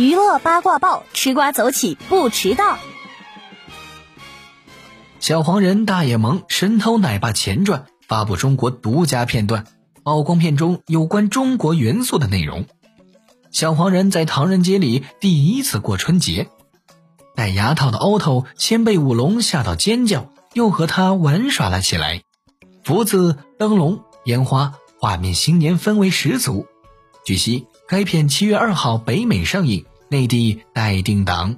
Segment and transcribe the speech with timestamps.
[0.00, 2.78] 娱乐八卦报，吃瓜走起不迟到。
[5.18, 9.66] 小黄人大野萌神偷奶爸前传发布中国独家片段，
[10.02, 12.64] 曝光片中有关中国元素的内容。
[13.50, 16.48] 小黄人在唐人街里第一次过春节，
[17.36, 22.22] 戴牙套的欧头先被舞龙吓到尖叫，又和他玩耍了起来。
[22.84, 26.64] 福字、灯笼、烟花，画面新年氛围十足。
[27.26, 31.56] 据悉，该片七月二号北美上映，内地待定档。